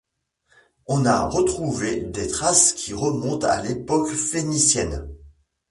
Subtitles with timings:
[0.87, 5.07] On a retrouvé des traces qui remontent à l'époque phénicienne.